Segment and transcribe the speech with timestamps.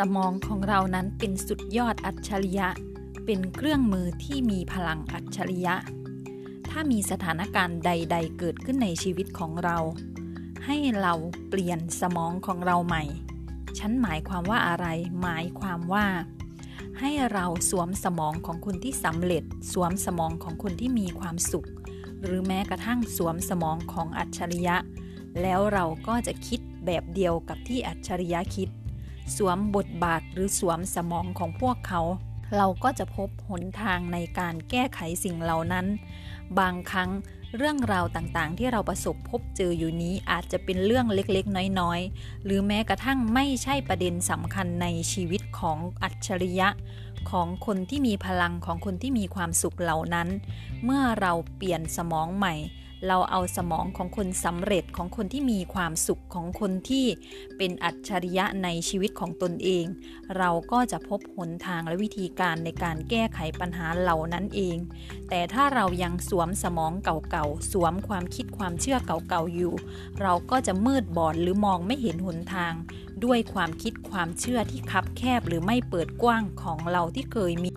[0.00, 2.68] สมองของเรานั้นเป็นสุดยอดอัจฉริยะ
[3.24, 5.74] เป็นเครื่องมือที่มีพลังอัจฉริยะ
[6.70, 9.78] ถ้ามีสถานการณ์ใด ๆ เกิดขึ้นในชีวิตของเรา
[10.64, 11.14] ให้เรา
[11.48, 13.04] เปลี่ยนสมองของเราใหม่
[13.78, 14.86] ฉันหมายความว่าอะไร
[15.22, 16.06] หมายความว่า
[17.00, 21.68] ให้เราสวมสมองของคนที่สำเร็จ สวมสมองของคนที่มีความสุข
[22.22, 24.76] หรือแม้กระทั่งสวมสมองของอัจฉริยะ
[25.42, 28.70] แล้วเราก็จะคิดแบบเดียวกับที่อัจฉริยะคิด
[29.36, 32.02] สวมบทบาทหรือสวมสมองของพวกเขา
[32.56, 35.86] เราก็จะพบหนทางในการแก้ไขสิ่งเหล่านั้น
[36.58, 37.10] บางครั้ง
[37.56, 46.68] เรื่องราวต่างๆ ที่เราประสบพบเจออยู่นี้อาจจะเป็นเรื่องเล็กๆ น้อยๆ หรือแม้กระทั่งไม่ใช่ประเด็นสำคัญในชีวิตของอัจฉริยะ
[47.30, 50.28] ของคนที่มีพลังของคนที่มีความสุขเหล่านั้น
[50.84, 52.54] เมื่อเราเปลี่ยนสมองใหม่
[53.06, 57.06] เราเอาสมองของคนสำเร็จของคนที่มีความสุขของคนที่
[57.56, 59.84] เป็นอัจฉริยะในชีวิตของตนเอง
[60.38, 64.76] เราก็จะพบหนทางและวิธีการในการแก้ไขปัญหาเหล่านั้นเอง
[65.28, 69.74] แต่ถ้าเรายังสวมสมองเก่าๆ สวมความคิดความเชื่อเก่าๆอยู่
[70.20, 72.74] เราก็จะมืดบอดหรือมองไม่เห็นหนทาง
[73.24, 77.70] ด้วยความคิดความเชื่อที่คับแคบหรือไม่เปิดกว้างของเราที่เคยมี